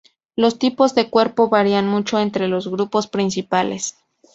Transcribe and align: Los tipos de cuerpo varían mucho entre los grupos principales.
Los 0.35 0.57
tipos 0.57 0.95
de 0.95 1.11
cuerpo 1.11 1.47
varían 1.49 1.85
mucho 1.85 2.17
entre 2.17 2.47
los 2.47 2.67
grupos 2.67 3.05
principales. 3.05 3.97